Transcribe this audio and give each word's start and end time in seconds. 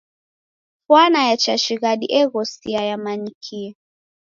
Fwana 0.87 1.19
ya 1.29 1.35
chashighadi 1.43 2.05
eghosia 2.21 2.81
yamanyikie. 2.89 3.69